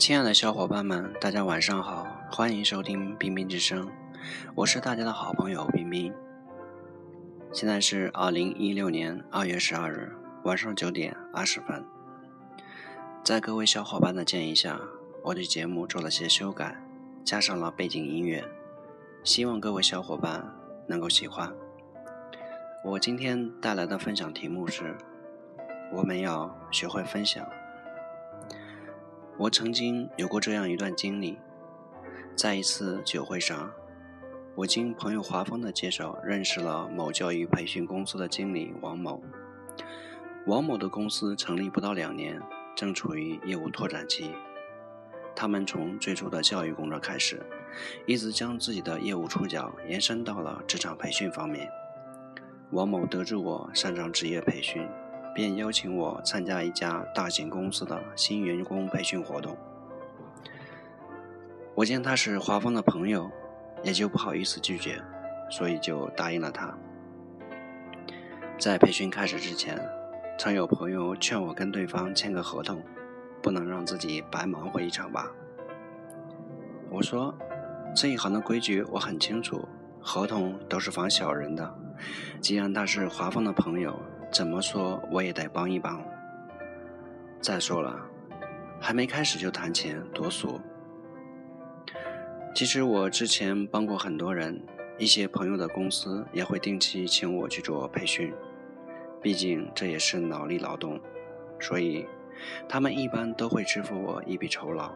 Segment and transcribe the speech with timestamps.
[0.00, 3.86] 亲爱的小伙伴们，大家晚上好，欢迎收听冰冰之声，
[4.54, 6.10] 我是大家的好朋友冰冰。
[7.52, 11.84] 现在是二零一六年二月十二日晚上九点二十分，
[13.22, 14.80] 在各位小伙伴的建议下，
[15.22, 16.82] 我对节目做了些修改，
[17.22, 18.42] 加上了背景音乐，
[19.22, 20.50] 希望各位小伙伴
[20.86, 21.52] 能够喜欢。
[22.86, 24.96] 我今天带来的分享题目是：
[25.92, 27.46] 我们要学会分享。
[29.40, 31.38] 我曾经有过这样一段经历，
[32.36, 33.72] 在一次酒会上，
[34.54, 39.22] 我经朋友华峰的介绍认识了某教育培训公司的经理王某。
[40.46, 42.38] 王某的公司成立不到两年，
[42.76, 44.30] 正处于业务拓展期。
[45.34, 47.42] 他们从最初的教育工作开始，
[48.04, 51.66] 一直将自己的业务触角延伸到了职场培训方面。
[52.72, 54.86] 王某得知我擅长职业培训。
[55.34, 59.56] 便邀请我参加一家大型公司的新员工培训活动。
[61.74, 63.30] 我见他是华峰的朋友，
[63.82, 65.00] 也就不好意思拒绝，
[65.50, 66.76] 所以就答应了他。
[68.58, 69.80] 在培训开始之前，
[70.38, 72.82] 曾有朋友劝我跟对方签个合同，
[73.40, 75.30] 不能让自己白忙活一场吧。
[76.90, 77.34] 我说，
[77.94, 79.66] 这一行的规矩我很清楚，
[80.00, 81.74] 合同都是防小人的。
[82.40, 83.98] 既然他是华峰的朋友。
[84.32, 86.02] 怎么说我也得帮一帮。
[87.40, 88.00] 再说了，
[88.80, 90.60] 还没开始就谈钱，多俗。
[92.54, 94.62] 其实我之前帮过很多人，
[94.98, 98.32] 一些朋友的公司也会定期请我去做培训，
[99.20, 101.00] 毕竟这也是脑力劳动，
[101.58, 102.06] 所以
[102.68, 104.92] 他们一般都会支付我一笔酬劳。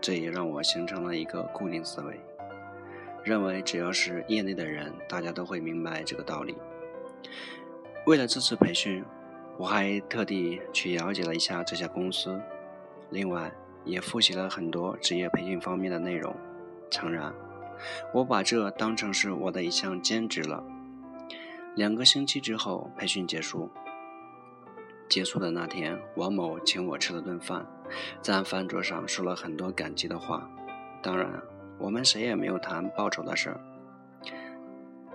[0.00, 2.20] 这也让我形成了一个固定思维，
[3.24, 6.56] 认为只要是业内的人，大家都会明白这个道理。
[8.08, 9.04] 为了这次培训，
[9.58, 12.40] 我还特地去了解了一下这家公司，
[13.10, 13.52] 另外
[13.84, 16.34] 也复习了很多职业培训方面的内容。
[16.90, 17.30] 诚然，
[18.14, 20.64] 我把这当成是我的一项兼职了。
[21.74, 23.68] 两个星期之后，培训结束。
[25.06, 27.66] 结束的那天，王某请我吃了顿饭，
[28.22, 30.48] 在饭桌上说了很多感激的话。
[31.02, 31.30] 当然，
[31.78, 33.60] 我们谁也没有谈报酬的事儿。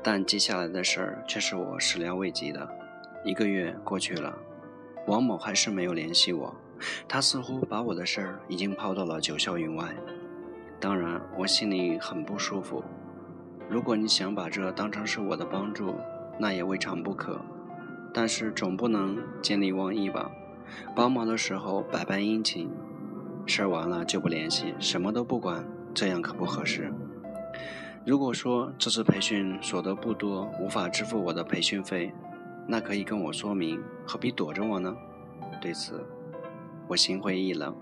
[0.04, 2.83] 但接下来的事儿却是我始料未及的。
[3.24, 4.38] 一个月过去了，
[5.08, 6.54] 王某还是没有联系我。
[7.08, 9.96] 他似乎把我的事儿已经抛到了九霄云外。
[10.80, 12.84] 当然，我心里很不舒服。
[13.70, 15.96] 如果你想把这当成是我的帮助，
[16.38, 17.40] 那也未尝不可。
[18.14, 20.30] 但是总不能见利忘义吧？
[20.94, 22.70] 帮忙的时候百般殷勤，
[23.46, 26.94] 事儿完了就不联系，什么都不管，这样可不合适。
[28.06, 32.14] 如果说这次培训所得不多，无法支付我的培训费。
[32.68, 34.96] 那可以跟我说明，何必躲着我呢？
[35.62, 36.06] 对此，
[36.88, 37.76] 我心灰意冷。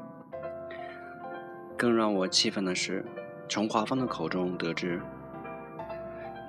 [1.77, 3.05] 更让我气愤的是，
[3.49, 5.01] 从华芳的口中得知，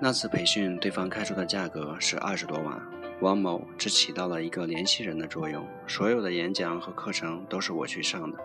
[0.01, 2.81] 那次培训对方开出的价格是二十多万，
[3.21, 8.39] 王某只起到了一个联系人的作用，所有的演讲和课程都是我去上的。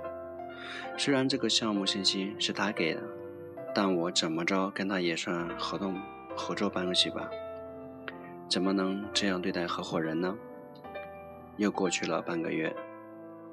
[0.98, 3.02] 虽然这个项目信息是他给的，
[3.74, 6.00] 但我怎么着跟他也算合同
[6.36, 7.30] 合作关系吧。
[8.50, 10.36] 怎么能这样对待合伙人呢？
[11.58, 12.74] 又过去了半个月，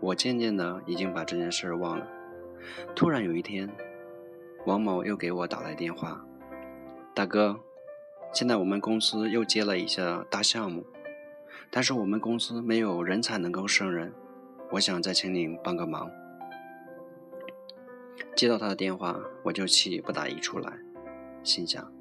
[0.01, 2.07] 我渐渐的已经把这件事忘了。
[2.95, 3.69] 突然有一天，
[4.67, 6.25] 王某又给我打来电话
[7.13, 7.59] ：“大哥，
[8.33, 10.87] 现在我们公司又接了一下大项目，
[11.71, 14.13] 但是我们公司没有人才能够胜任，
[14.71, 16.09] 我想再请您帮个忙。”
[18.37, 20.73] 接到他的电话，我就气不打一处来，
[21.43, 21.93] 心想：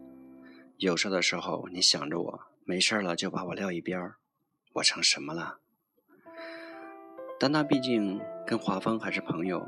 [0.77, 2.41] 有事的时候你想着我。
[2.65, 4.15] 没事了就把我撂一边儿，
[4.73, 5.57] 我成什么了？
[7.39, 9.67] 但他毕竟跟华峰还是朋友，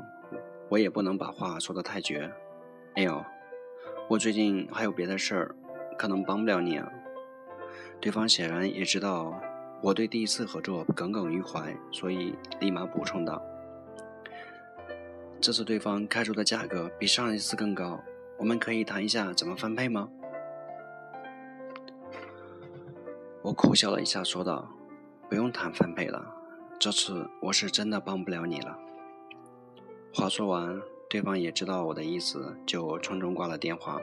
[0.70, 2.32] 我也不能把话说得太绝。
[2.94, 3.22] 哎呦，
[4.08, 5.54] 我最近还有别的事儿，
[5.98, 6.90] 可能帮不了你啊。
[8.00, 9.38] 对方显然也知道
[9.82, 13.42] 我对第一次合作耿耿于怀，所以立马补充道
[15.38, 18.02] ：“这次对方开出的价格比上一次更高，
[18.38, 20.08] 我们可以谈一下怎么分配吗？”
[23.46, 24.68] 我苦笑了一下，说道
[25.30, 26.20] ：“不用谈分配了，
[26.80, 28.76] 这次我是真的帮不了你了。”
[30.12, 34.00] 话说完，对方也知道我的意思，就匆匆挂了电话。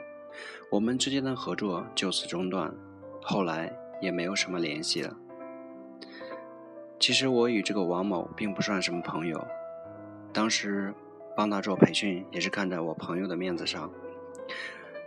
[0.72, 2.74] 我们之间的合作就此中断，
[3.22, 5.14] 后来也没有什么联系了。
[6.98, 9.46] 其实我与这个王某并不算什么朋友，
[10.32, 10.94] 当时
[11.36, 13.92] 帮他做培训也是看在我朋友的面子上，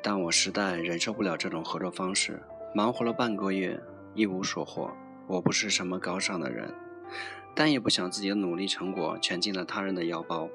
[0.03, 2.43] 但我实在忍受不了这种合作方式，
[2.75, 3.83] 忙活了半个月。
[4.17, 4.91] 一无所获，
[5.27, 6.73] 我不是什么高尚的人，
[7.55, 10.49] 但也不想自己的努力成果全进了他人的腰包。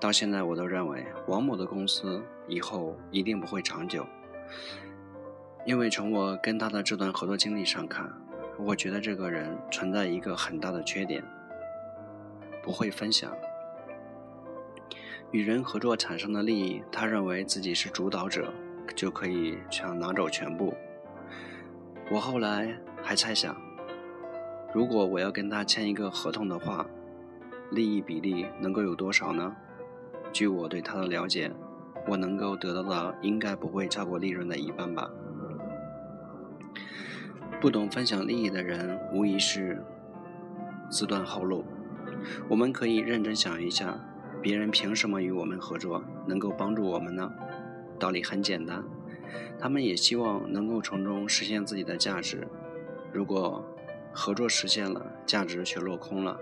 [0.00, 4.04] 到现在，我都认为王某的公司以后一定不会长久，
[5.64, 8.12] 因为从我跟他的这段合作经历上看，
[8.58, 11.22] 我觉得这个人存在一个很大的缺点，
[12.60, 13.32] 不会分享。
[15.30, 18.52] 与人合作产生的利益，他认为自己是主导者，
[18.96, 20.74] 就可以想拿走全部。
[22.08, 22.72] 我后来
[23.02, 23.56] 还猜想，
[24.72, 26.86] 如果我要跟他签一个合同的话，
[27.72, 29.56] 利益比例能够有多少呢？
[30.32, 31.50] 据我对他的了解，
[32.06, 35.10] 我能够得到的应该不会超过利润的一半吧。
[37.60, 39.82] 不懂分享利益的人，无疑是
[40.88, 41.64] 自断后路。
[42.48, 43.98] 我们可以认真想一下，
[44.40, 47.32] 别人凭什么与我们合作，能够帮助我们呢？
[47.98, 48.84] 道理很简单，
[49.58, 52.46] 他们也希望能够从中实现自己的价值。
[53.12, 53.64] 如果
[54.12, 56.38] 合作实现了，价值却落空了。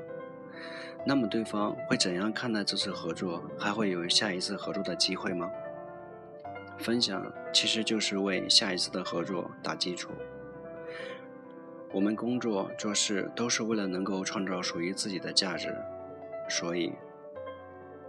[1.07, 3.43] 那么对方会怎样看待这次合作？
[3.59, 5.51] 还会有下一次合作的机会吗？
[6.79, 10.11] 分享其实就是为下一次的合作打基础。
[11.93, 15.77] 我们工作做事都是为了能够创造属于自己的价值，
[16.49, 16.93] 所以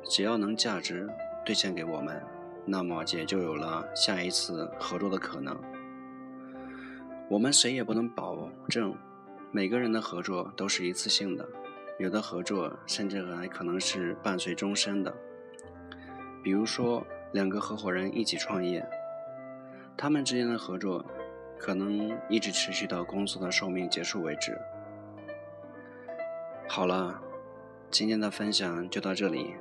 [0.03, 1.07] 只要能价值
[1.45, 2.19] 兑现给我们，
[2.65, 5.57] 那么也就有了下一次合作的可能。
[7.29, 8.95] 我们谁也不能保证
[9.51, 11.47] 每个人的合作都是一次性的。
[11.97, 15.15] 有的合作甚至还可能是伴随终身的，
[16.43, 18.85] 比如说两个合伙人一起创业，
[19.95, 21.05] 他们之间的合作
[21.57, 24.57] 可能一直持续到公司的寿命结束为止。
[26.67, 27.21] 好了，
[27.89, 29.55] 今天的分享就到这里，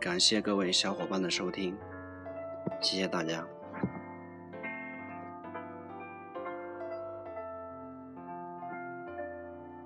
[0.00, 1.76] 感谢各位小伙伴的收听，
[2.80, 3.55] 谢谢大家。